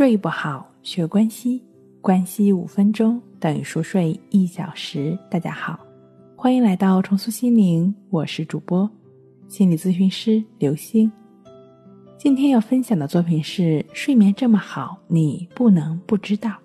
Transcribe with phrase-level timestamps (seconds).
[0.00, 1.62] 睡不好，学关西，
[2.00, 5.18] 关西五分钟等于熟睡一小时。
[5.30, 5.78] 大家好，
[6.34, 8.90] 欢迎来到重塑心灵，我是主播
[9.46, 11.12] 心理咨询师刘星。
[12.16, 16.56] 今天要分享的作品是：睡眠这么好，你不能不知道。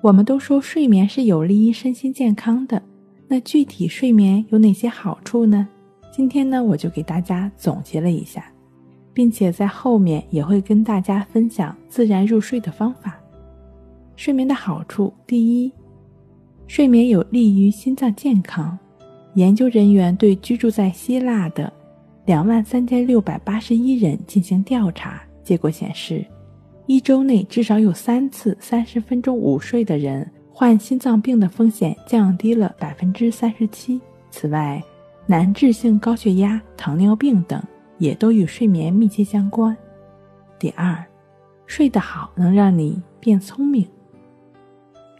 [0.00, 2.82] 我们都说睡眠是有利于身心健康的，
[3.28, 5.68] 那具体睡眠有哪些好处呢？
[6.10, 8.50] 今天呢，我就给大家总结了一下。
[9.12, 13.18] 并且在后面也会跟大家分享自然入睡的方法。
[14.16, 15.72] 睡眠的好处，第一，
[16.66, 18.78] 睡眠有利于心脏健康。
[19.34, 21.72] 研究人员对居住在希腊的
[22.26, 26.24] 两万三千六百八十一人进行调查，结果显示，
[26.86, 34.00] 一周内至少有三次三十分钟午睡的人，患心脏病的风险降低了百分之三十七。
[34.30, 34.82] 此外，
[35.26, 37.62] 难治性高血压、糖尿病等。
[38.00, 39.76] 也都与睡眠密切相关。
[40.58, 41.00] 第二，
[41.66, 43.86] 睡得好能让你变聪明。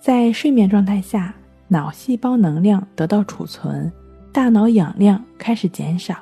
[0.00, 1.32] 在睡眠状态下，
[1.68, 3.92] 脑细胞能量得到储存，
[4.32, 6.16] 大脑氧量开始减少。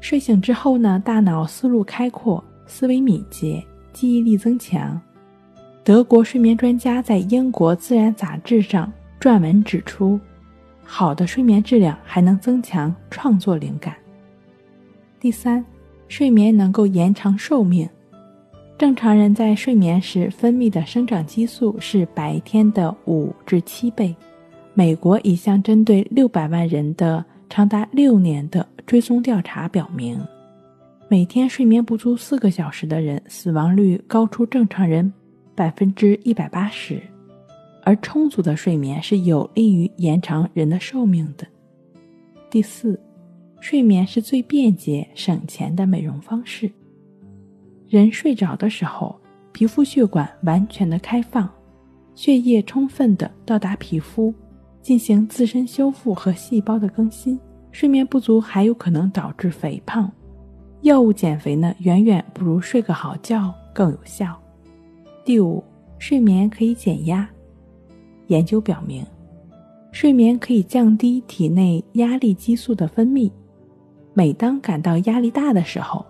[0.00, 5.00] 睡醒之后呢，大脑思路开阔，思维敏捷，记忆力增强。
[5.82, 10.20] 德国睡眠专家在英国《自然》杂志上撰文指出，
[10.84, 13.94] 好的睡眠质量还能增强创作灵感。
[15.24, 15.64] 第三，
[16.06, 17.88] 睡眠能够延长寿命。
[18.76, 24.14] 正常人在睡眠时分泌的生长激素是白天的五至七倍。
[24.74, 30.20] 美国一项针对六百万人的长达六年的追踪调查表明，
[31.08, 35.10] 每天睡眠不足四个小时的人死亡率高出正常人
[35.54, 37.00] 百分之一百八十。
[37.82, 41.46] 而充足的睡眠是有利于延长人的寿命的。
[42.50, 43.00] 第四。
[43.64, 46.70] 睡眠是最便捷、省钱的美容方式。
[47.88, 49.18] 人睡着的时候，
[49.52, 51.48] 皮肤血管完全的开放，
[52.14, 54.34] 血液充分的到达皮肤，
[54.82, 57.40] 进行自身修复和细胞的更新。
[57.72, 60.12] 睡眠不足还有可能导致肥胖，
[60.82, 64.38] 药物减肥呢，远远不如睡个好觉更有效。
[65.24, 65.64] 第五，
[65.98, 67.26] 睡眠可以减压。
[68.26, 69.02] 研究表明，
[69.90, 73.32] 睡眠可以降低体内压力激素的分泌。
[74.14, 76.06] 每当感到压力大的时候，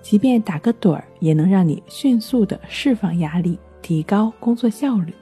[0.00, 5.12] 即便打个盹儿，也能让你迅速的释放压力，提高工作效率。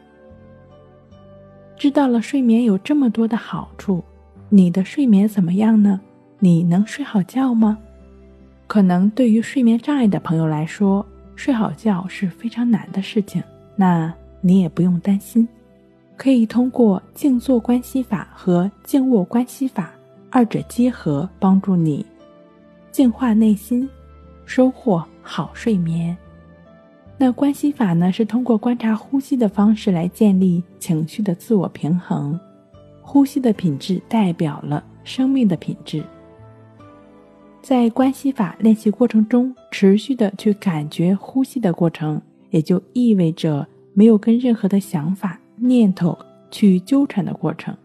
[1.77, 4.05] 知道了睡眠有这么多的好处，
[4.49, 6.01] 你的睡眠怎么样呢？
[6.39, 7.79] 你能睡好觉吗？
[8.67, 11.05] 可能对于睡眠障碍的朋友来说，
[11.35, 13.43] 睡好觉是非常难的事情。
[13.75, 15.49] 那你也不用担心，
[16.17, 19.91] 可以通过静坐观息法和静卧观息法
[20.31, 22.05] 二者结合，帮助你。
[22.97, 23.87] 净化内心，
[24.47, 26.17] 收获好睡眠。
[27.19, 28.11] 那关系法呢？
[28.11, 32.41] 是通过观察呼吸的方式来建立情绪的自我平衡。
[33.03, 36.03] 呼吸的品质代表了生命的品质。
[37.61, 42.19] 在关系法练习过程中，持续的去感觉呼吸的过程，
[42.49, 46.19] 也就意味着没有跟任何的想法、念头
[46.51, 47.77] 去纠缠的过程。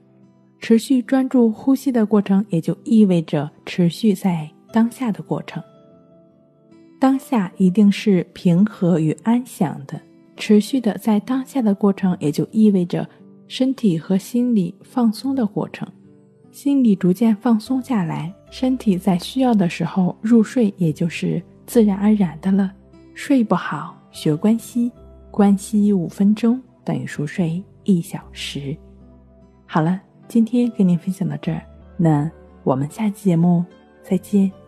[0.62, 4.50] 持续专注呼吸的过程，也就意味着持续在。
[4.72, 5.62] 当下的过程，
[7.00, 10.00] 当下一定是平和与安详的，
[10.38, 13.08] 持续的在当下的过程，也就意味着
[13.48, 15.88] 身体和心理放松的过程。
[16.52, 22.72] 心理逐渐放松下来，身体在需要的时候入睡，也就是自然而然的了。
[23.14, 24.92] 睡不好，学关息，
[25.30, 28.76] 关息五分钟等于熟睡一小时。
[29.66, 31.62] 好了，今天跟您分享到这儿，
[31.98, 32.30] 那
[32.64, 33.64] 我们下期节目
[34.03, 34.61] 再见。